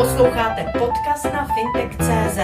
[0.00, 2.38] Posloucháte podcast na fintech.cz.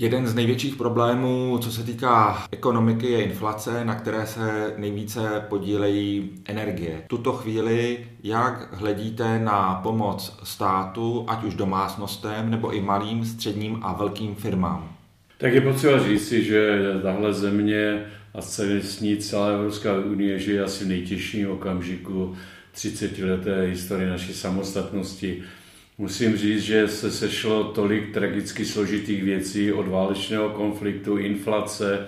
[0.00, 6.30] Jeden z největších problémů, co se týká ekonomiky, je inflace, na které se nejvíce podílejí
[6.44, 7.02] energie.
[7.04, 13.78] V tuto chvíli, jak hledíte na pomoc státu, ať už domácnostem, nebo i malým, středním
[13.82, 14.96] a velkým firmám?
[15.38, 18.80] Tak je potřeba říci, že tahle země a celé
[19.18, 22.36] celá Evropská unie žije asi v nejtěžším okamžiku
[22.72, 25.42] 30 leté historie naší samostatnosti.
[25.98, 32.06] Musím říct, že se sešlo tolik tragicky složitých věcí od válečného konfliktu, inflace,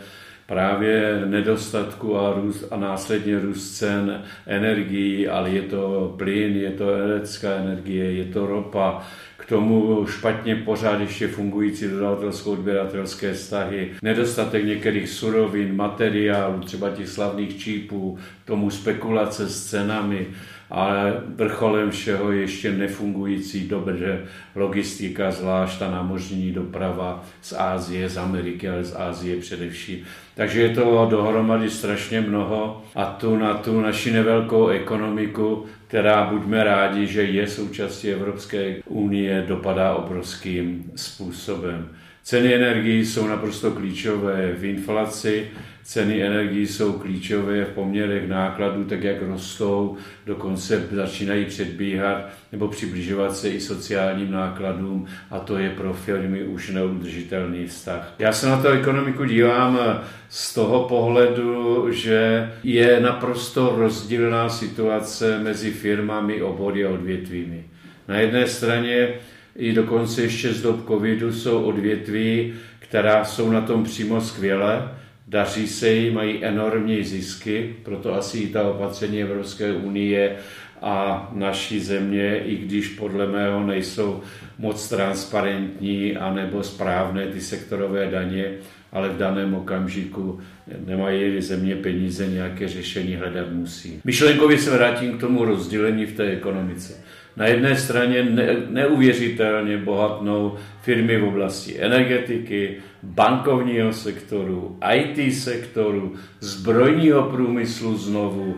[0.53, 6.89] právě nedostatku a, růst, a následně růst cen energií, ale je to plyn, je to
[6.95, 9.03] elektrická energie, je to ropa,
[9.37, 17.59] k tomu špatně pořád ještě fungující dodavatelsko-odběratelské vztahy, nedostatek některých surovin, materiálů, třeba těch slavných
[17.59, 20.27] čípů, tomu spekulace s cenami,
[20.73, 24.21] ale vrcholem všeho ještě nefungující dobře
[24.55, 29.99] logistika, zvlášť ta námořní doprava z Ázie, z Ameriky, ale z Ázie především.
[30.35, 36.65] Takže je to dohromady strašně mnoho a tu na tu naši nevelkou ekonomiku, která buďme
[36.65, 41.89] rádi, že je součástí Evropské unie, dopadá obrovským způsobem.
[42.25, 45.51] Ceny energií jsou naprosto klíčové v inflaci,
[45.85, 53.37] ceny energií jsou klíčové v poměrech nákladů, tak jak rostou, dokonce začínají předbíhat nebo přibližovat
[53.37, 58.15] se i sociálním nákladům a to je pro firmy už neudržitelný vztah.
[58.19, 65.71] Já se na to ekonomiku dívám z toho pohledu, že je naprosto rozdílná situace mezi
[65.71, 67.65] firmami, obory a odvětvími.
[68.09, 69.09] Na jedné straně
[69.57, 74.89] i dokonce ještě z dob covidu jsou odvětví, která jsou na tom přímo skvěle,
[75.29, 80.37] daří se jí, mají enormní zisky, proto asi i ta opatření Evropské unie
[80.83, 84.23] a naší země, i když podle mého nejsou
[84.59, 88.51] moc transparentní anebo správné ty sektorové daně,
[88.93, 90.41] ale v daném okamžiku
[90.87, 94.01] nemají země peníze, nějaké řešení hledat musí.
[94.05, 97.05] Myšlenkově se vrátím k tomu rozdělení v té ekonomice.
[97.37, 107.23] Na jedné straně ne, neuvěřitelně bohatnou firmy v oblasti energetiky, bankovního sektoru, IT sektoru, zbrojního
[107.23, 108.57] průmyslu znovu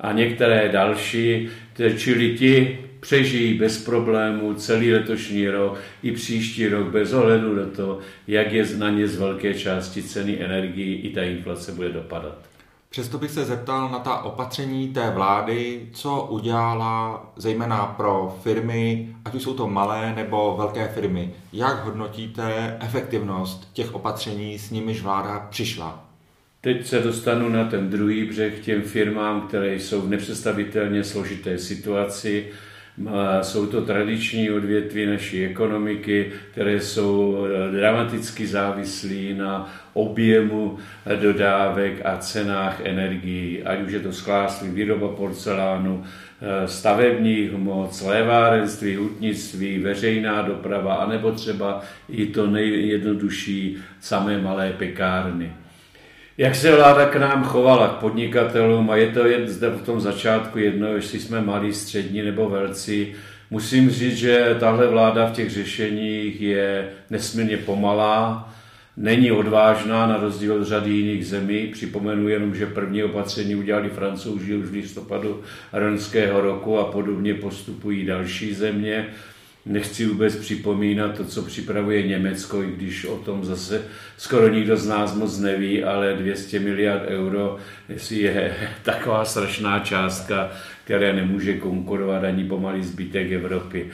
[0.00, 1.48] a některé další,
[1.96, 7.98] čili ti přežijí bez problémů celý letošní rok i příští rok bez ohledu na to,
[8.28, 12.53] jak je na ně z velké části ceny energii i ta inflace bude dopadat.
[12.94, 19.34] Přesto bych se zeptal na ta opatření té vlády, co udělala zejména pro firmy, ať
[19.34, 21.34] už jsou to malé nebo velké firmy.
[21.52, 26.04] Jak hodnotíte efektivnost těch opatření, s nimiž vláda přišla?
[26.60, 32.50] Teď se dostanu na ten druhý břeh těm firmám, které jsou v nepředstavitelně složité situaci
[33.42, 42.00] jsou to tradiční odvětví naší ekonomiky, které jsou eh, dramaticky závislí na objemu eh, dodávek
[42.04, 49.78] a cenách energií, ať už je to sklářství, výroba porcelánu, eh, stavebních hmot, lévárenství, hutnictví,
[49.78, 55.52] veřejná doprava, anebo třeba i to nejjednodušší samé malé pekárny.
[56.38, 60.00] Jak se vláda k nám chovala, k podnikatelům, a je to jen zde v tom
[60.00, 63.12] začátku jedno, jestli jsme malí, střední nebo velcí,
[63.50, 68.52] musím říct, že tahle vláda v těch řešeních je nesmírně pomalá,
[68.96, 71.66] není odvážná na rozdíl od řady jiných zemí.
[71.66, 75.42] Připomenu jenom, že první opatření udělali francouzi už v listopadu
[75.72, 79.06] ronského roku a podobně postupují další země.
[79.66, 83.82] Nechci vůbec připomínat to, co připravuje Německo, i když o tom zase
[84.16, 87.56] skoro nikdo z nás moc neví, ale 200 miliard euro
[88.10, 90.50] je taková strašná částka,
[90.84, 93.90] která nemůže konkurovat ani pomalý zbytek Evropy.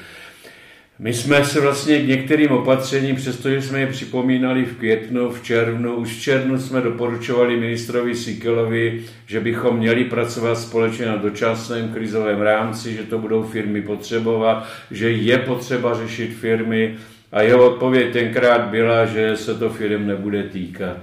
[1.02, 5.94] My jsme se vlastně k některým opatřením, přestože jsme je připomínali v květnu, v červnu,
[5.94, 12.40] už v červnu jsme doporučovali ministrovi Sikelovi, že bychom měli pracovat společně na dočasném krizovém
[12.40, 16.94] rámci, že to budou firmy potřebovat, že je potřeba řešit firmy
[17.32, 20.96] a jeho odpověď tenkrát byla, že se to firm nebude týkat.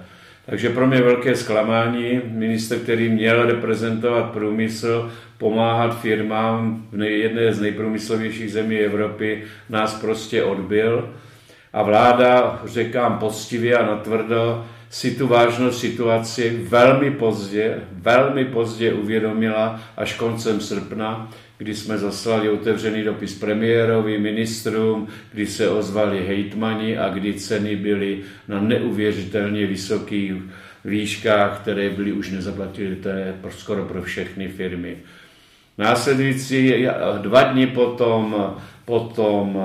[0.46, 7.62] Takže pro mě velké zklamání, minister, který měl reprezentovat průmysl, pomáhat firmám v jedné z
[7.62, 11.14] nejprůmyslovějších zemí Evropy, nás prostě odbil.
[11.74, 19.82] A vláda, řekám poctivě a natvrdo, si tu vážnou situaci velmi pozdě, velmi pozdě uvědomila
[19.98, 27.10] až koncem srpna, kdy jsme zaslali otevřený dopis premiérovi, ministrům, kdy se ozvali hejtmani a
[27.10, 30.34] kdy ceny byly na neuvěřitelně vysokých
[30.86, 34.98] výškách, které byly už nezaplatitelné skoro pro všechny firmy.
[35.78, 36.88] Následující
[37.22, 38.54] dva dny potom,
[38.86, 39.58] po tom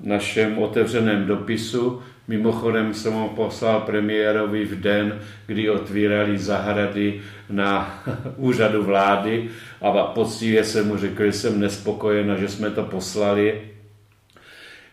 [0.00, 2.02] našem otevřeném dopisu.
[2.28, 7.20] Mimochodem jsem ho poslal premiérovi v den, kdy otvírali zahrady
[7.50, 8.02] na
[8.36, 9.48] úřadu vlády
[9.80, 13.60] a poctivě jsem mu řekl, že jsem nespokojen a že jsme to poslali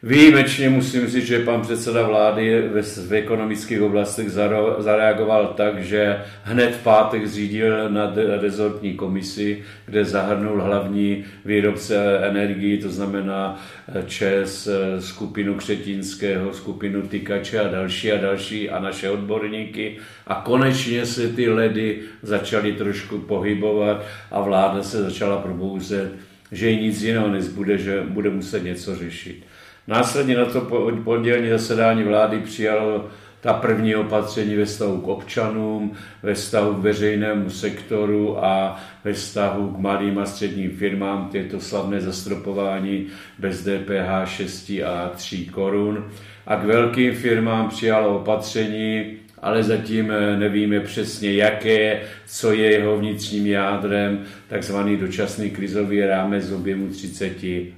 [0.06, 4.32] Výjimečně musím říct, že pan předseda vlády ve, v ekonomických oblastech
[4.78, 12.78] zareagoval tak, že hned v pátek zřídil na rezortní komisi, kde zahrnul hlavní výrobce energii,
[12.78, 19.10] to znamená eh, ČES, eh, skupinu Křetínského, skupinu Tykače a další a další a naše
[19.10, 19.98] odborníky.
[20.28, 26.12] A konečně se ty ledy začaly trošku pohybovat a vláda se začala probouzet,
[26.52, 29.44] že jí nic jiného nezbude, že bude muset něco řešit.
[29.88, 30.62] Následně na to
[31.04, 33.10] pondělní zasedání vlády přijalo
[33.44, 35.94] ta první opatření ve vztahu k občanům,
[36.24, 42.02] ve vztahu k veřejnému sektoru a ve vztahu k malým a středním firmám, to slavné
[42.02, 43.08] zastropování
[43.40, 46.12] bez DPH 6 a 3 korun.
[46.48, 52.98] A k velkým firmám přijalo opatření, ale zatím eh, nevíme přesně, jaké, co je jeho
[52.98, 57.34] vnitřním jádrem, takzvaný dočasný krizový rámec z objemu 30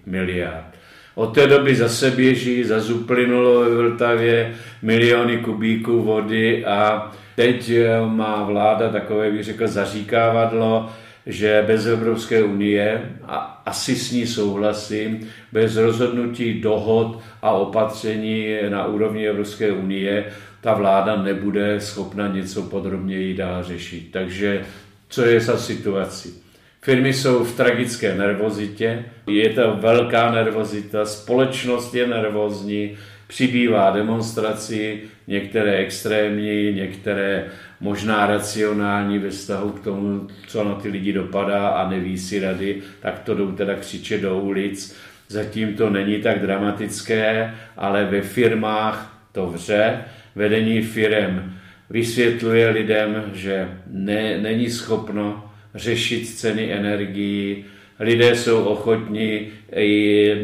[0.06, 0.76] miliard.
[1.16, 8.02] Od té doby zase běží, zase uplynulo ve Vltavě miliony kubíků vody a teď eh,
[8.06, 10.90] má vláda takové, bych řekl, zaříkávadlo,
[11.26, 18.86] že bez Evropské unie, a asi s ní souhlasím, bez rozhodnutí dohod a opatření na
[18.86, 20.26] úrovni Evropské unie,
[20.62, 24.08] ta vláda nebude schopna něco podrobněji dál řešit.
[24.12, 24.66] Takže
[25.10, 26.45] co je za situaci?
[26.86, 32.98] Firmy jsou v tragické nervozitě, je to velká nervozita, společnost je nervózní,
[33.28, 37.46] přibývá demonstrací, některé extrémní, některé
[37.80, 42.82] možná racionální ve vztahu k tomu, co na ty lidi dopadá a neví si rady,
[43.00, 44.96] tak to jdou teda křičet do ulic.
[45.28, 49.98] Zatím to není tak dramatické, ale ve firmách to vře.
[50.36, 51.54] Vedení firem
[51.90, 55.45] vysvětluje lidem, že ne, není schopno
[55.76, 57.66] řešit ceny energií,
[58.00, 59.48] lidé jsou ochotní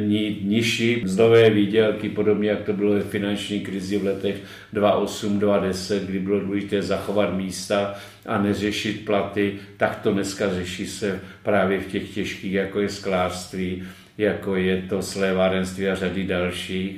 [0.06, 4.36] mít nižší mzdové výdělky, podobně jak to bylo ve finanční krizi v letech
[4.74, 7.96] 2008, 2010, kdy bylo důležité zachovat místa
[8.26, 13.84] a neřešit platy, tak to dneska řeší se právě v těch těžkých, jako je sklářství,
[14.18, 16.96] jako je to slévárenství a řady dalších.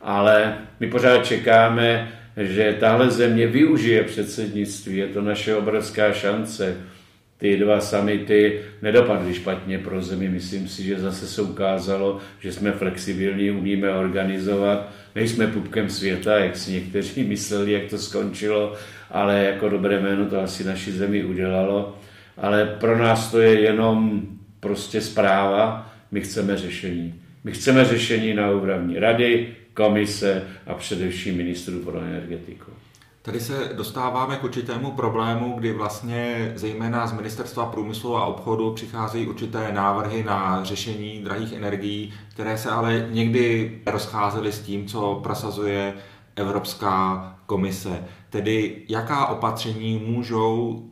[0.00, 6.76] Ale my pořád čekáme, že tahle země využije předsednictví, je to naše obrovská šance
[7.44, 10.28] ty dva samity nedopadly špatně pro zemi.
[10.28, 14.92] Myslím si, že zase se ukázalo, že jsme flexibilní, umíme organizovat.
[15.14, 18.74] Nejsme pupkem světa, jak si někteří mysleli, jak to skončilo,
[19.10, 21.98] ale jako dobré jméno to asi naší zemi udělalo.
[22.36, 24.22] Ale pro nás to je jenom
[24.60, 27.14] prostě zpráva, my chceme řešení.
[27.44, 32.70] My chceme řešení na úrovni rady, komise a především ministrů pro energetiku.
[33.24, 39.26] Tady se dostáváme k určitému problému, kdy vlastně zejména z Ministerstva průmyslu a obchodu přicházejí
[39.26, 45.94] určité návrhy na řešení drahých energií, které se ale někdy rozcházely s tím, co prosazuje
[46.36, 48.04] Evropská komise.
[48.30, 50.82] Tedy jaká opatření můžou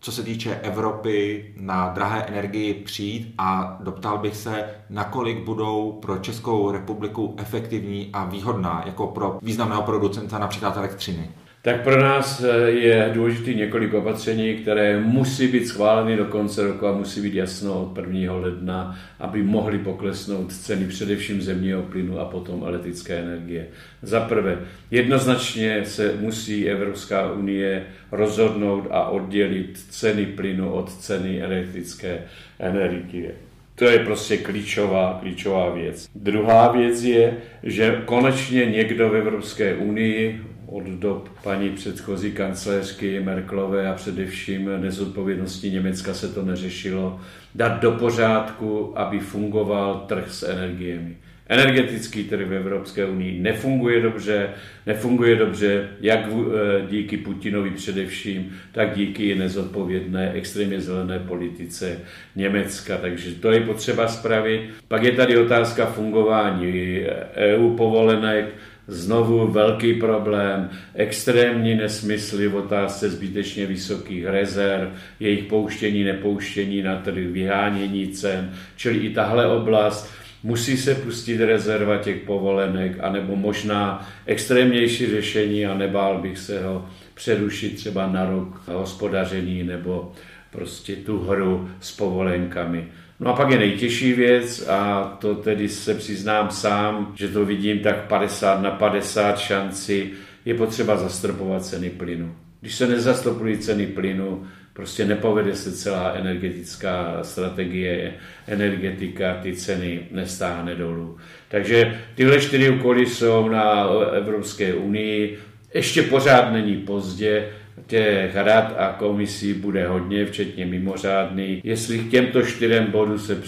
[0.00, 6.18] co se týče Evropy na drahé energii přijít a doptal bych se, nakolik budou pro
[6.18, 11.30] Českou republiku efektivní a výhodná jako pro významného producenta například elektřiny
[11.62, 16.86] tak pro nás eh, je důležité několik opatření, které musí být schváleny do konce roku
[16.86, 18.34] a musí být jasno od 1.
[18.34, 23.66] ledna, aby mohly poklesnout ceny především zemního plynu a potom elektrické energie.
[24.02, 24.58] Za prvé,
[24.90, 32.18] jednoznačně se musí Evropská unie rozhodnout a oddělit ceny plynu od ceny elektrické
[32.58, 33.34] energie.
[33.74, 36.06] To je prostě klíčová, klíčová věc.
[36.14, 40.40] Druhá věc je, že konečně někdo v Evropské unii
[40.72, 47.20] od dob paní předchozí kancléřky Merklové a především nezodpovědnosti Německa se to neřešilo,
[47.54, 51.16] dát do pořádku, aby fungoval trh s energiemi.
[51.48, 54.48] Energetický trh v Evropské unii nefunguje dobře,
[54.86, 61.98] nefunguje dobře jak eh, díky Putinovi především, tak díky nezodpovědné extrémně zelené politice
[62.36, 62.96] Německa.
[62.96, 64.60] Takže to je potřeba spravit.
[64.88, 67.00] Pak je tady otázka fungování
[67.34, 68.54] EU povolenek,
[68.92, 74.88] Znovu velký problém, extrémní nesmysly v otázce zbytečně vysokých rezerv,
[75.20, 81.98] jejich pouštění, nepouštění na trh, vyhánění cen, čili i tahle oblast musí se pustit rezerva
[81.98, 88.62] těch povolenek, anebo možná extrémnější řešení a nebál bych se ho přerušit třeba na rok
[88.66, 90.12] hospodaření nebo
[90.52, 92.88] prostě tu hru s povolenkami.
[93.20, 97.78] No a pak je nejtěžší věc a to tedy se přiznám sám, že to vidím
[97.78, 100.10] tak 50 na 50 šanci,
[100.44, 102.34] je potřeba zastropovat ceny plynu.
[102.60, 108.14] Když se nezastropují ceny plynu, prostě nepovede se celá energetická strategie,
[108.46, 111.16] energetika, ty ceny nestáhne dolů.
[111.48, 115.38] Takže tyhle čtyři úkoly jsou na Evropské unii.
[115.74, 117.48] Ještě pořád není pozdě,
[117.86, 121.60] těch rad a komisí bude hodně, včetně mimořádný.
[121.64, 123.42] Jestli k těmto čtyřem bodům se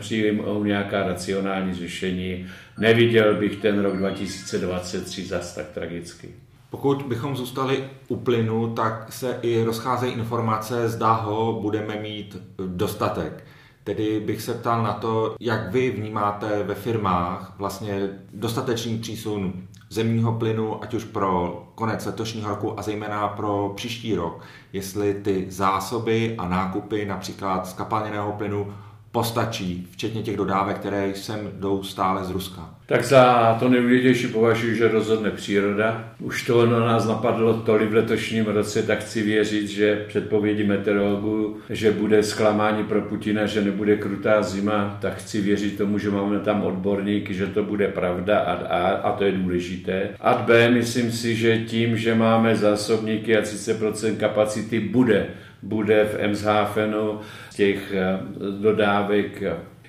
[0.00, 2.46] přijmou nějaká racionální řešení,
[2.78, 6.28] neviděl bych ten rok 2023 zas tak tragicky.
[6.70, 12.36] Pokud bychom zůstali u plynu, tak se i rozcházejí informace, zda ho budeme mít
[12.66, 13.44] dostatek.
[13.84, 19.52] Tedy bych se ptal na to, jak vy vnímáte ve firmách vlastně dostatečný přísun
[19.90, 24.42] zemního plynu, ať už pro konec letošního roku a zejména pro příští rok,
[24.72, 28.74] jestli ty zásoby a nákupy například z kapalněného plynu
[29.12, 32.74] postačí, včetně těch dodávek, které sem jdou stále z Ruska.
[32.86, 36.14] Tak za to nejdůležitější považuji, že rozhodne příroda.
[36.20, 41.56] Už to na nás napadlo tolik v letošním roce, tak chci věřit, že předpovědi meteorologů,
[41.70, 46.38] že bude zklamání pro Putina, že nebude krutá zima, tak chci věřit tomu, že máme
[46.38, 50.08] tam odborníky, že to bude pravda a, a, a to je důležité.
[50.20, 55.26] A B, myslím si, že tím, že máme zásobníky a 30% kapacity bude
[55.62, 57.20] bude v Emshafenu
[57.54, 58.18] těch eh,
[58.60, 59.42] dodávek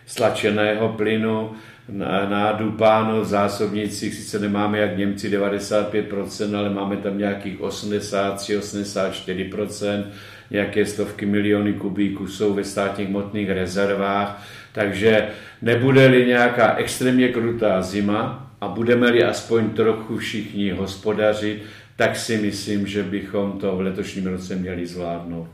[0.05, 1.51] stlačeného plynu
[1.89, 10.03] na, Dupánu v zásobnicích, sice nemáme jak Němci 95%, ale máme tam nějakých 83-84%,
[10.51, 15.27] nějaké stovky miliony kubíků jsou ve státních hmotných rezervách, takže
[15.61, 21.63] nebude-li nějaká extrémně krutá zima a budeme-li aspoň trochu všichni hospodařit,
[21.95, 25.47] tak si myslím, že bychom to v letošním roce měli zvládnout.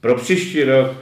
[0.00, 0.96] Pro příští rok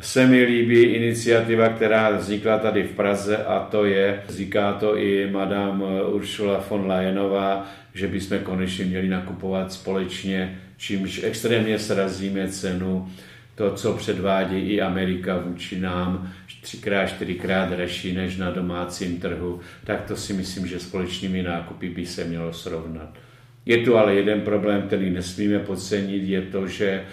[0.00, 5.30] se mi líbí iniciativa, která vznikla tady v Praze a to je, říká to i
[5.30, 13.08] madame Ursula von Leyenová, že bychom konečně měli nakupovat společně, čímž extrémně srazíme cenu
[13.54, 20.02] to, co předvádí i Amerika vůči nám, třikrát, čtyřikrát dražší než na domácím trhu, tak
[20.02, 23.18] to si myslím, že společnými nákupy by se mělo srovnat.
[23.66, 27.04] Je tu ale jeden problém, který nesmíme podcenit, je to, že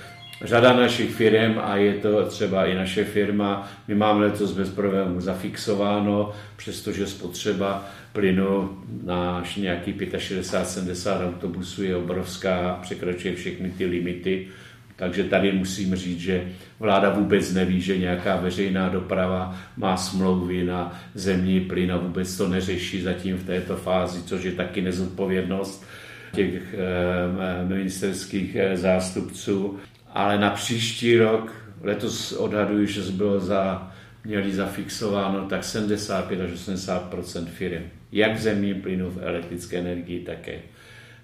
[0.43, 5.21] řada našich firm, a je to třeba i naše firma, my máme letos bez problémů
[5.21, 14.47] zafixováno, přestože spotřeba plynu na nějaký 65-70 autobusů je obrovská, překračuje všechny ty limity.
[14.95, 16.47] Takže tady musím říct, že
[16.79, 22.47] vláda vůbec neví, že nějaká veřejná doprava má smlouvy na zemní plyn a vůbec to
[22.47, 25.85] neřeší zatím v této fázi, což je taky nezodpovědnost
[26.33, 29.79] těch eh, ministerských eh, zástupců
[30.13, 31.51] ale na příští rok,
[31.81, 33.91] letos odhaduji, že bylo za,
[34.25, 40.59] měli zafixováno tak 75 až 80% firm, jak v zemním plynu, v elektrické energii také.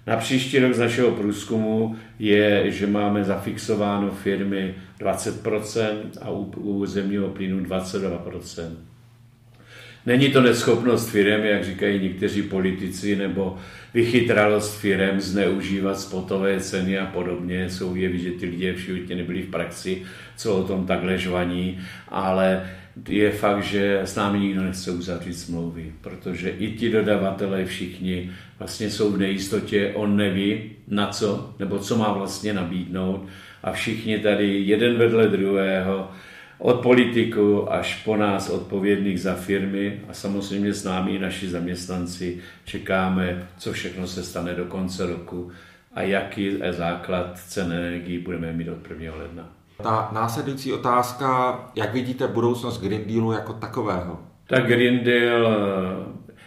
[0.06, 6.86] Na příští rok z našeho průzkumu je, že máme zafixováno firmy 20% a u, u
[6.86, 8.70] zemního plynu 22%.
[10.08, 13.58] Není to neschopnost firm, jak říkají někteří politici, nebo
[13.94, 17.70] vychytralost firm zneužívat spotové ceny a podobně.
[17.70, 20.02] Jsou je že ty lidé v životě nebyli v praxi,
[20.36, 22.70] co o tom takhle žvaní, ale
[23.08, 28.90] je fakt, že s námi nikdo nechce uzavřít smlouvy, protože i ti dodavatelé všichni vlastně
[28.90, 33.26] jsou v nejistotě, on neví na co, nebo co má vlastně nabídnout.
[33.62, 36.10] A všichni tady jeden vedle druhého
[36.58, 42.38] od politiků až po nás odpovědných za firmy a samozřejmě s námi i naši zaměstnanci
[42.64, 45.50] čekáme, co všechno se stane do konce roku
[45.94, 49.16] a jaký základ cen energií budeme mít od 1.
[49.16, 49.48] ledna.
[49.82, 54.18] Ta následující otázka, jak vidíte budoucnost Green Dealu jako takového?
[54.46, 55.46] Tak Green Deal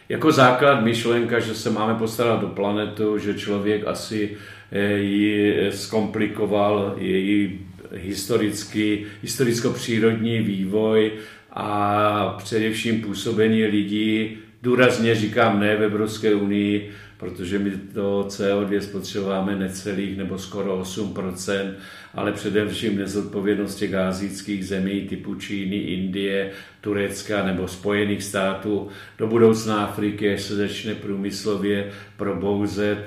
[0.10, 4.38] jako základ myšlenka, že se máme postarat do planetu, že člověk asi
[4.72, 7.60] eh, ji zkomplikoval, její
[7.96, 11.12] historický, historicko-přírodní vývoj
[11.52, 19.56] a především působení lidí, důrazně říkám ne v Evropské unii, protože my to CO2 spotřebováme
[19.56, 21.74] necelých nebo skoro 8%,
[22.14, 29.86] ale především nezodpovědnost těch azijských zemí typu Číny, Indie, Turecka nebo Spojených států, do budoucna
[29.86, 32.98] Afriky, až se začne průmyslově probouzet,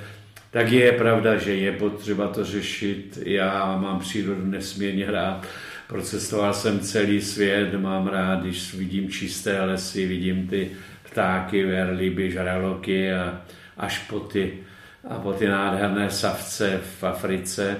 [0.54, 3.18] tak je pravda, že je potřeba to řešit.
[3.26, 5.46] Já mám přírodu nesmírně rád.
[5.88, 10.70] Procestoval jsem celý svět, mám rád, když vidím čisté lesy, vidím ty
[11.10, 13.42] ptáky, verliby, žraloky a
[13.76, 14.52] až po ty,
[15.08, 17.76] a po ty nádherné savce v Africe.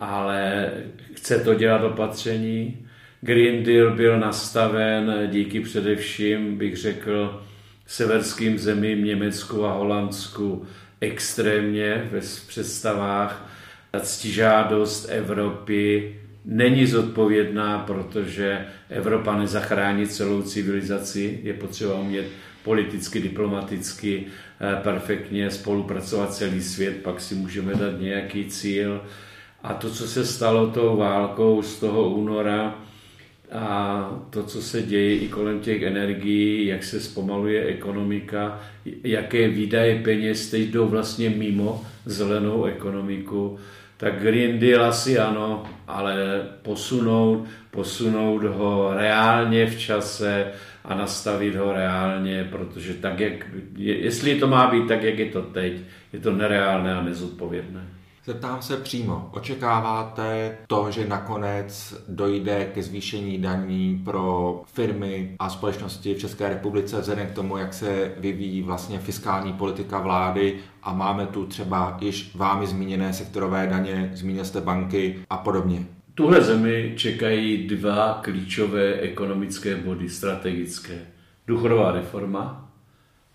[0.00, 0.70] Ale
[1.14, 2.86] chce to dělat opatření,
[3.20, 7.42] Green Deal byl nastaven díky především, bych řekl,
[7.86, 10.66] severským zemím Německu a Holandsku
[11.00, 13.50] extrémně ve představách.
[13.90, 16.14] Ta ctižádost Evropy
[16.44, 21.40] není zodpovědná, protože Evropa nezachrání celou civilizaci.
[21.42, 22.26] Je potřeba umět
[22.64, 29.00] politicky, diplomaticky eh, perfektně spolupracovat celý svět, pak si můžeme dát nějaký cíl.
[29.62, 32.78] A to, co se stalo tou válkou z toho února,
[33.52, 38.60] a to, co se děje i kolem těch energií, jak se zpomaluje ekonomika,
[39.04, 43.58] jaké výdaje peněz teď jdou vlastně mimo zelenou ekonomiku,
[43.96, 46.14] tak Green Deal asi ano, ale
[46.62, 50.46] posunout, posunout ho reálně v čase
[50.84, 55.42] a nastavit ho reálně, protože tak, jak, jestli to má být tak, jak je to
[55.42, 55.72] teď,
[56.12, 57.99] je to nereálné a nezodpovědné.
[58.24, 66.14] Zeptám se přímo, očekáváte to, že nakonec dojde ke zvýšení daní pro firmy a společnosti
[66.14, 71.26] v České republice vzhledem k tomu, jak se vyvíjí vlastně fiskální politika vlády a máme
[71.26, 75.86] tu třeba již vámi zmíněné sektorové daně, zmínil jste banky a podobně?
[76.14, 80.98] Tuhle zemi čekají dva klíčové ekonomické body strategické.
[81.46, 82.70] Důchodová reforma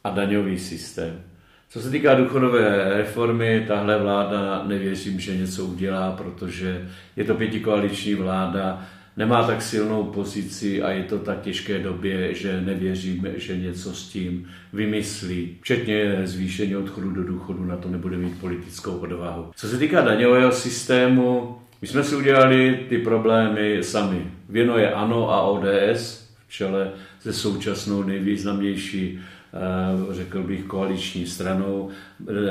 [0.03, 1.23] a daňový systém.
[1.69, 8.15] Co se týká důchodové reformy, tahle vláda nevěřím, že něco udělá, protože je to pětikoaliční
[8.15, 8.85] vláda,
[9.17, 14.09] nemá tak silnou pozici a je to tak těžké době, že nevěřím, že něco s
[14.09, 15.57] tím vymyslí.
[15.61, 19.51] Včetně zvýšení odchodu do důchodu, na to nebude mít politickou odvahu.
[19.55, 24.31] Co se týká daňového systému, my jsme si udělali ty problémy sami.
[24.49, 29.19] Věno je ANO a ODS v čele se současnou nejvýznamnější
[30.11, 31.89] řekl bych, koaliční stranou.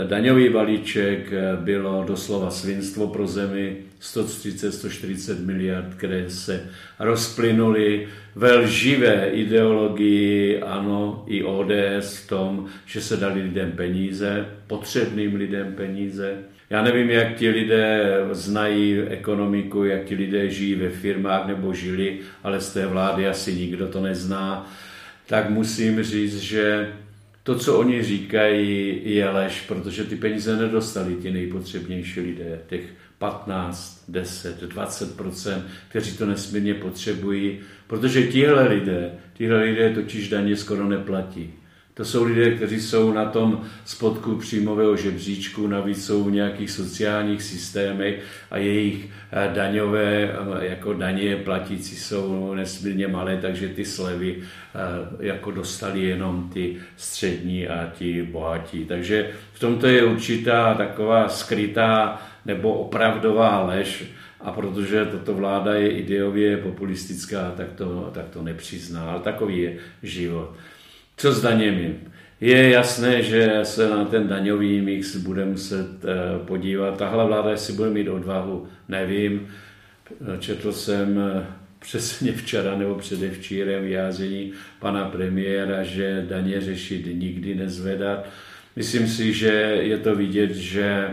[0.07, 9.31] Daňový balíček eh, bylo doslova svinstvo pro zemi, 130-140 miliard, které se rozplynuly ve lživé
[9.31, 16.35] ideologii, ano, i ODS v tom, že se dali lidem peníze, potřebným lidem peníze.
[16.71, 22.19] Já nevím, jak ti lidé znají ekonomiku, jak ti lidé žijí ve firmách nebo žili,
[22.43, 24.71] ale z té vlády asi nikdo to nezná
[25.27, 26.93] tak musím říct, že
[27.43, 32.85] to, co oni říkají, je lež, protože ty peníze nedostali ti nejpotřebnější lidé, těch
[33.19, 40.89] 15, 10, 20% kteří to nesmírně potřebují, protože tihle lidé, tihle lidé totiž daně skoro
[40.89, 41.53] neplatí.
[41.95, 47.43] To jsou lidé, kteří jsou na tom spodku příjmového žebříčku, navíc jsou v nějakých sociálních
[47.43, 54.37] systémech a jejich eh, daňové, eh, jako daně platící jsou nesmírně malé, takže ty slevy
[54.39, 58.85] eh, jako dostali jenom ty střední a ti bohatí.
[58.85, 64.05] Takže v tomto je určitá taková skrytá nebo opravdová lež,
[64.41, 69.11] a protože tato vláda je ideově populistická, tak to, tak to nepřizná.
[69.11, 70.55] Ale takový je život.
[71.17, 71.95] Co s daněmi?
[72.41, 76.99] Je jasné, že se na ten daňový mix bude muset eh, podívat.
[76.99, 79.49] Tahle vláda, jestli bude mít odvahu, nevím.
[80.39, 81.47] Četl jsem eh,
[81.79, 88.27] přesně včera nebo předevčírem vyjádření pana premiéra, že daně řešit nikdy nezvedat.
[88.77, 91.11] Myslím si, že je to vidět, že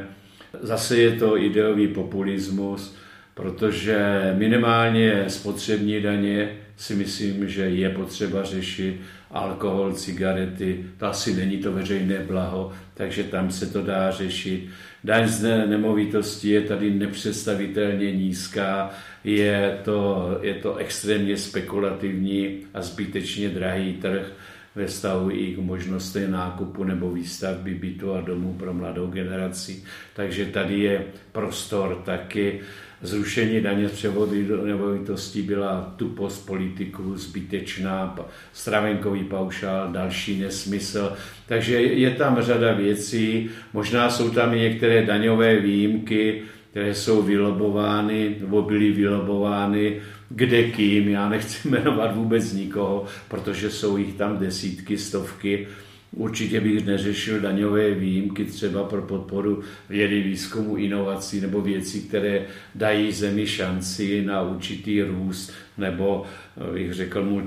[0.62, 2.96] zase je to ideový populismus,
[3.34, 4.00] protože
[4.38, 8.96] minimálně spotřební daně si myslím, že je potřeba řešit
[9.34, 14.70] alkohol, cigarety, to asi není to veřejné blaho, takže tam se to dá řešit.
[15.04, 18.90] Daň z nemovitosti je tady nepředstavitelně nízká,
[19.24, 24.32] je to, je to extrémně spekulativní a zbytečně drahý trh
[24.76, 29.84] ve stavu i k možnosti nákupu nebo výstavby bytu a domů pro mladou generaci.
[30.14, 32.60] Takže tady je prostor taky
[33.02, 38.20] zrušení daně z převodu nemovitostí byla tupost politiků, zbytečná,
[38.54, 41.14] stravenkový paušál, další nesmysl.
[41.48, 48.36] Takže je tam řada věcí, možná jsou tam i některé daňové výjimky, které jsou vylobovány
[48.40, 50.02] nebo byly vylobovány
[50.36, 55.68] kde kým, já nechci jmenovat vůbec nikoho, protože jsou jich tam desítky, stovky,
[56.16, 62.46] Určitě bych neřešil daňové výjimky třeba pro podporu vědy, výzkumu, inovací nebo věcí, které
[62.76, 66.26] dají zemi šanci na určitý růst nebo,
[66.74, 67.44] bych řekl,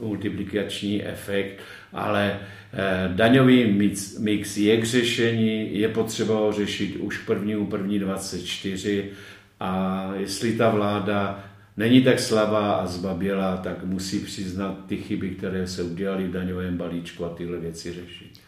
[0.00, 1.58] multiplikační efekt,
[1.92, 2.38] ale
[2.72, 3.66] eh, daňový
[4.18, 9.04] mix, je k řešení, je potřeba ho řešit už první první 24
[9.60, 15.66] a jestli ta vláda není tak slabá a zbabělá, tak musí přiznat ty chyby, které
[15.66, 18.40] se udělaly v daňovém balíčku a tyhle věci řešit.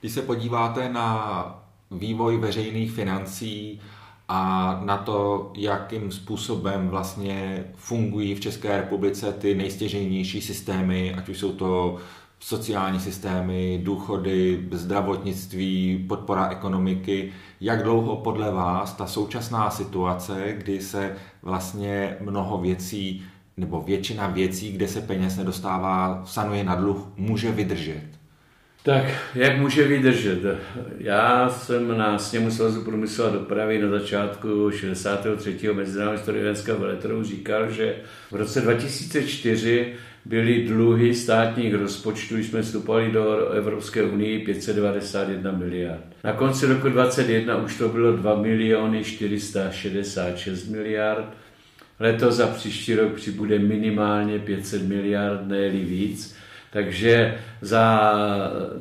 [0.00, 3.80] Když se podíváte na vývoj veřejných financí
[4.28, 11.38] a na to, jakým způsobem vlastně fungují v České republice ty nejstěžejnější systémy, ať už
[11.38, 11.96] jsou to
[12.40, 17.32] sociální systémy, důchody, zdravotnictví, podpora ekonomiky.
[17.60, 23.24] Jak dlouho podle vás ta současná situace, kdy se vlastně mnoho věcí
[23.56, 28.02] nebo většina věcí, kde se peněz nedostává, sanuje na dluh, může vydržet?
[28.82, 30.38] Tak, jak může vydržet?
[30.98, 35.58] Já jsem na sněmu Svazu průmyslu a dopravy na začátku 63.
[35.72, 37.96] mezinárodního historického veletrhu říkal, že
[38.30, 39.94] v roce 2004
[40.28, 46.04] byly dluhy státních rozpočtů, když jsme vstupovali do Evropské unie, 591 miliard.
[46.24, 51.24] Na konci roku 2021 už to bylo 2 miliony 466 miliard.
[52.00, 56.36] Letos za příští rok přibude minimálně 500 miliard, ne víc.
[56.72, 58.12] Takže za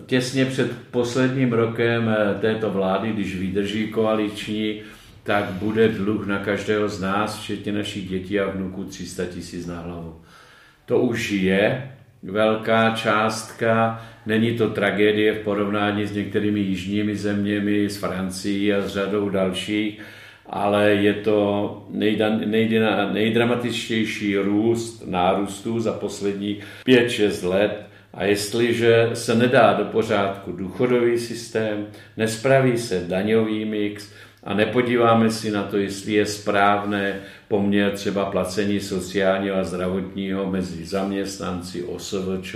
[0.05, 4.81] těsně před posledním rokem této vlády, když vydrží koaliční,
[5.23, 9.81] tak bude dluh na každého z nás, včetně našich dětí a vnuků, 300 tisíc na
[9.81, 10.15] hlavu.
[10.85, 11.91] To už je
[12.23, 18.87] velká částka, není to tragédie v porovnání s některými jižními zeměmi, s Francií a s
[18.87, 19.99] řadou dalších,
[20.49, 21.87] ale je to
[23.13, 27.85] nejdramatičtější růst nárůstu za poslední 5-6 let.
[28.13, 34.13] A jestliže se nedá do pořádku důchodový systém, nespraví se daňový mix,
[34.45, 40.85] a nepodíváme si na to, jestli je správné poměr třeba placení sociálního a zdravotního mezi
[40.85, 42.55] zaměstnanci, OSVČ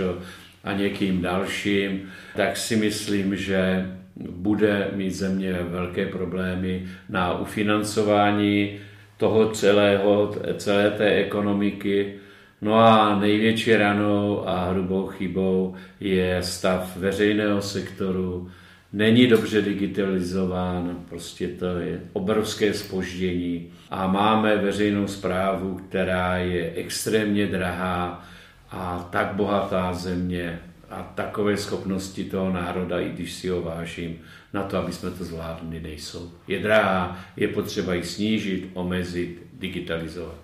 [0.63, 2.01] a někým dalším,
[2.35, 3.91] tak si myslím, že
[4.29, 8.79] bude mít země velké problémy na ufinancování
[9.17, 12.13] toho celého, celé té ekonomiky.
[12.61, 18.49] No a největší ranou a hrubou chybou je stav veřejného sektoru,
[18.93, 27.47] není dobře digitalizován, prostě to je obrovské spoždění a máme veřejnou zprávu, která je extrémně
[27.47, 28.25] drahá
[28.71, 34.17] a tak bohatá země a takové schopnosti toho národa, i když si ho vážím,
[34.53, 36.31] na to, aby jsme to zvládli, nejsou.
[36.47, 40.35] Je drahá, je potřeba ji snížit, omezit, digitalizovat.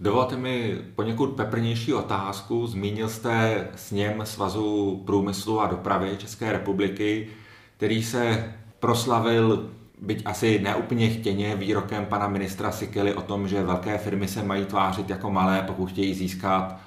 [0.00, 2.66] Dovolte mi poněkud peprnější otázku.
[2.66, 7.28] Zmínil jste sněm Svazu průmyslu a dopravy České republiky
[7.76, 9.70] který se proslavil,
[10.02, 14.64] byť asi neúplně chtěně, výrokem pana ministra Sikely o tom, že velké firmy se mají
[14.64, 16.80] tvářit jako malé, pokud chtějí získat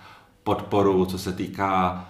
[0.43, 2.05] podporu, co se týká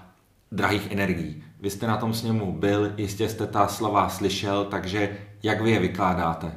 [0.52, 1.44] drahých energií.
[1.60, 5.80] Vy jste na tom sněmu byl, jistě jste ta slova slyšel, takže jak vy je
[5.80, 6.52] vykládáte?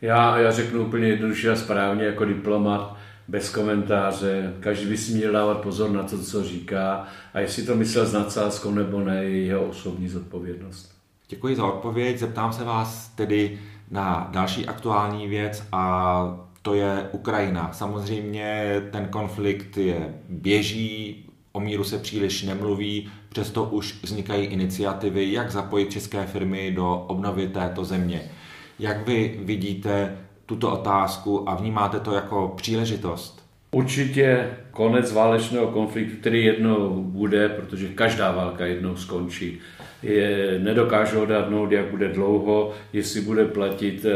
[0.00, 2.96] Já, já řeknu úplně jednoduše a správně jako diplomat,
[3.28, 4.54] bez komentáře.
[4.60, 8.12] Každý by si měl dávat pozor na to, co říká a jestli to myslel s
[8.12, 10.97] nadsázkou nebo ne, je jeho osobní zodpovědnost.
[11.30, 12.18] Děkuji za odpověď.
[12.18, 13.58] Zeptám se vás tedy
[13.90, 17.72] na další aktuální věc a to je Ukrajina.
[17.72, 25.50] Samozřejmě ten konflikt je běží, o míru se příliš nemluví, přesto už vznikají iniciativy, jak
[25.50, 28.30] zapojit české firmy do obnovy této země.
[28.78, 33.48] Jak vy vidíte tuto otázku a vnímáte to jako příležitost?
[33.70, 39.58] Určitě konec válečného konfliktu, který jednou bude, protože každá válka jednou skončí
[40.02, 44.12] je, nedokážu odhadnout, jak bude dlouho, jestli bude platit eh,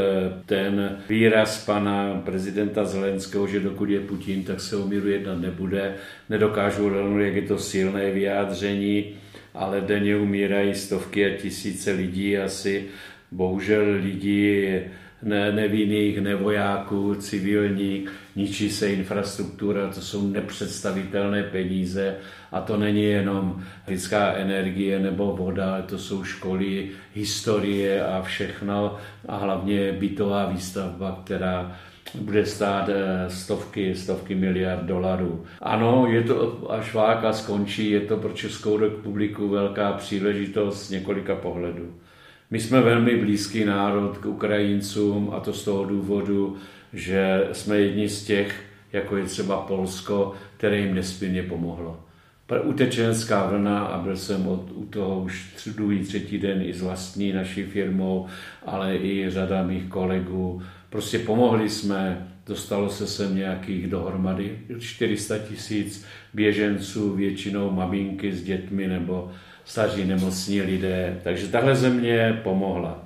[0.47, 5.95] ten výraz pana prezidenta Zelenského, že dokud je Putin, tak se o míru jednat nebude.
[6.29, 9.15] Nedokážu odhadnout, jak je to silné vyjádření,
[9.55, 12.85] ale denně umírají stovky a tisíce lidí asi.
[13.31, 14.67] Bohužel lidí
[15.23, 18.05] ne, nevinných, nevojáků, civilní,
[18.37, 22.17] ničí se infrastruktura, to jsou nepředstavitelné peníze
[22.53, 28.97] a to není jenom lidská energie nebo voda, ale to jsou školy, historie a všechno
[29.29, 31.77] a hlavně bytová výstavba, která
[32.15, 35.45] bude stát eh, stovky, stovky miliard dolarů.
[35.61, 41.35] Ano, je to, až válka skončí, je to pro Českou republiku velká příležitost z několika
[41.35, 41.95] pohledů.
[42.53, 46.57] My jsme velmi blízký národ k Ukrajincům a to z toho důvodu,
[46.93, 48.63] že jsme jedni z těch,
[48.93, 52.01] jako je třeba Polsko, které jim nesmírně pomohlo.
[52.63, 57.33] Utečenská vlna, a byl jsem od, u toho už druhý, třetí den i s vlastní
[57.33, 58.27] naší firmou,
[58.67, 60.63] ale i řada mých kolegů.
[60.91, 68.89] Prostě pomohli jsme, dostalo se sem nějakých dohromady 400 tisíc běženců, většinou maminky s dětmi
[68.89, 69.31] nebo
[69.65, 71.21] staří nemocní lidé.
[71.25, 73.05] Takže tahle země pomohla.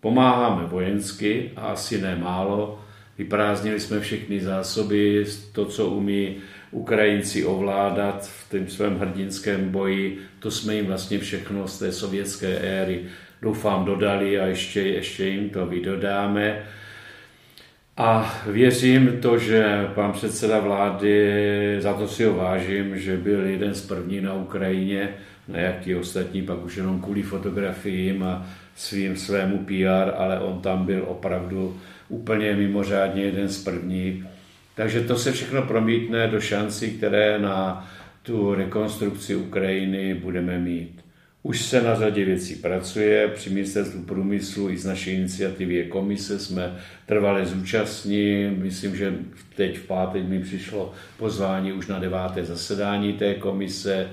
[0.00, 2.80] Pomáháme vojensky a asi ne málo.
[3.18, 6.36] Vyprázdnili jsme všechny zásoby, to, co umí
[6.70, 12.58] Ukrajinci ovládat v tom svém hrdinském boji, to jsme jim vlastně všechno z té sovětské
[12.58, 13.04] éry
[13.42, 16.62] doufám dodali a ještě, ještě jim to vydodáme.
[17.96, 23.74] A věřím to, že pan předseda vlády, za to si ho vážím, že byl jeden
[23.74, 25.08] z první na Ukrajině,
[25.52, 30.86] na jaký ostatní pak už jenom kvůli fotografiím a svým svému PR, ale on tam
[30.86, 34.24] byl opravdu úplně mimořádně jeden z prvních.
[34.74, 37.88] Takže to se všechno promítne do šancí, které na
[38.22, 41.02] tu rekonstrukci Ukrajiny budeme mít.
[41.44, 46.38] Už se na řadě věcí pracuje, při ministerstvu průmyslu i z naší iniciativy je komise,
[46.38, 49.14] jsme trvale zúčastní, myslím, že
[49.56, 54.08] teď v pátek mi přišlo pozvání už na deváté zasedání té komise,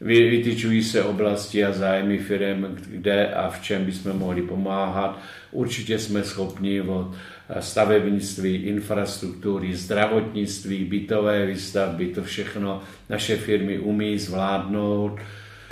[0.00, 5.20] vytyčují se oblasti a zájmy firm, kde a v čem bychom mohli pomáhat.
[5.52, 7.14] Určitě jsme schopni od
[7.60, 15.18] stavebnictví, infrastruktury, zdravotnictví, bytové výstavby, to všechno naše firmy umí zvládnout.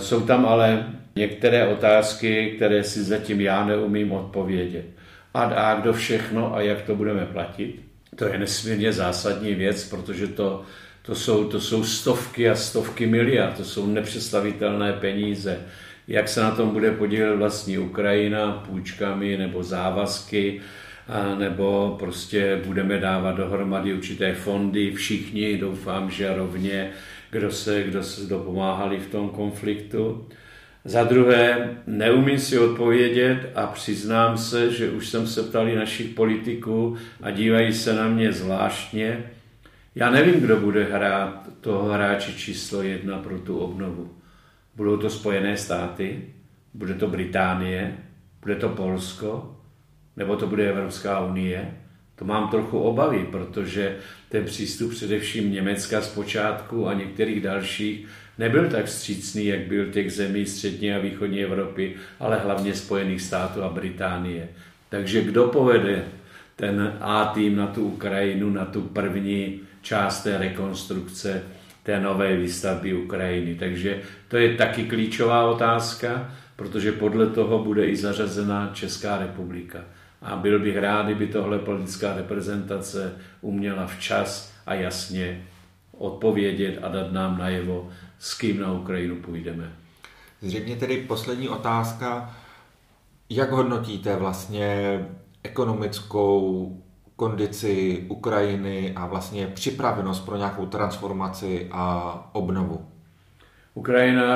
[0.01, 4.85] Jsou tam ale některé otázky, které si zatím já neumím odpovědět.
[5.33, 7.81] A, a kdo všechno a jak to budeme platit?
[8.15, 10.63] To je nesmírně zásadní věc, protože to,
[11.09, 15.59] to, jsou, to jsou stovky a stovky miliard, to jsou nepředstavitelné peníze.
[16.07, 20.61] Jak se na tom bude podílet vlastní Ukrajina půjčkami nebo závazky,
[21.07, 26.91] a nebo prostě budeme dávat dohromady určité fondy, všichni, doufám, že rovně,
[27.31, 30.27] kdo se, kdo se dopomáhali v tom konfliktu.
[30.85, 36.97] Za druhé, neumím si odpovědět a přiznám se, že už jsem se ptali našich politiků
[37.21, 39.23] a dívají se na mě zvláštně.
[39.95, 44.11] Já nevím, kdo bude hrát toho hráče číslo jedna pro tu obnovu.
[44.75, 46.21] Budou to Spojené státy,
[46.73, 47.97] bude to Británie,
[48.41, 49.57] bude to Polsko,
[50.17, 51.73] nebo to bude Evropská unie.
[52.15, 53.97] To mám trochu obavy, protože
[54.29, 60.45] ten přístup především Německa zpočátku a některých dalších nebyl tak vstřícný, jak byl těch zemí
[60.45, 64.49] střední a východní Evropy, ale hlavně Spojených států a Británie.
[64.89, 66.05] Takže kdo povede
[66.55, 71.43] ten A tým na tu Ukrajinu, na tu první část té rekonstrukce,
[71.83, 73.55] té nové výstavby Ukrajiny.
[73.55, 79.79] Takže to je taky klíčová otázka, protože podle toho bude i zařazena Česká republika.
[80.21, 85.45] A byl bych rád, kdyby tohle politická reprezentace uměla včas a jasně
[85.91, 87.89] odpovědět a dát nám najevo,
[88.19, 89.71] s kým na Ukrajinu půjdeme.
[90.41, 92.35] Zřejmě tedy poslední otázka.
[93.29, 94.99] Jak hodnotíte vlastně
[95.43, 96.83] ekonomickou
[97.19, 102.85] kondici Ukrajiny a vlastně připravenost pro nějakou transformaci a obnovu?
[103.73, 104.27] Ukrajina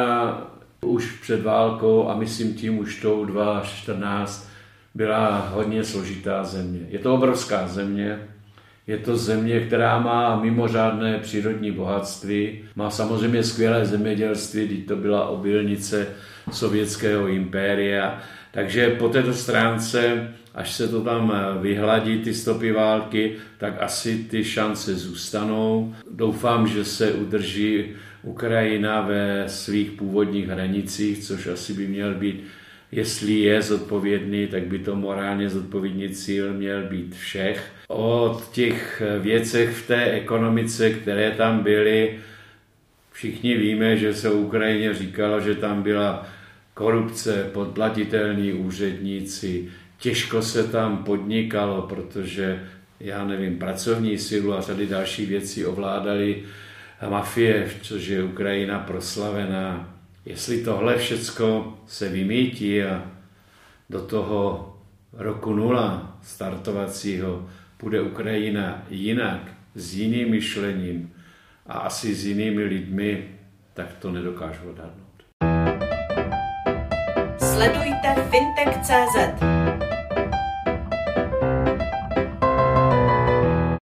[0.85, 4.49] už před válkou a myslím tím už tou 2014
[4.95, 6.79] byla hodně složitá země.
[6.89, 8.19] Je to obrovská země,
[8.87, 15.27] je to země, která má mimořádné přírodní bohatství, má samozřejmě skvělé zemědělství, když to byla
[15.27, 16.07] obilnice
[16.51, 18.19] sovětského impéria.
[18.51, 24.43] Takže po této stránce, až se to tam vyhladí, ty stopy války, tak asi ty
[24.43, 25.95] šance zůstanou.
[26.11, 27.85] Doufám, že se udrží
[28.23, 32.43] Ukrajina ve svých původních hranicích, což asi by měl být
[32.95, 37.71] jestli je zodpovědný, tak by to morálně zodpovědný cíl měl být všech.
[37.87, 42.19] O těch věcech v té ekonomice, které tam byly,
[43.11, 46.27] všichni víme, že se Ukrajině říkalo, že tam byla
[46.73, 49.69] korupce, podplatitelní úředníci,
[50.03, 52.63] těžko se tam podnikalo, protože
[52.99, 56.43] já nevím, pracovní sílu a řady další věcí ovládali
[57.09, 59.89] mafie, což je Ukrajina proslavená
[60.25, 63.03] Jestli tohle všecko se vymítí a
[63.89, 64.73] do toho
[65.13, 69.41] roku nula startovacího bude Ukrajina jinak,
[69.75, 71.13] s jiným myšlením
[71.67, 73.27] a asi s jinými lidmi,
[73.73, 75.23] tak to nedokážu odhadnout.
[77.37, 79.62] Sledujte fintech.cz